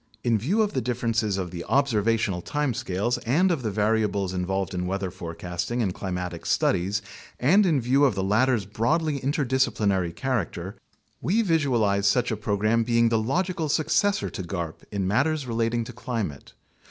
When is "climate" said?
15.93-16.53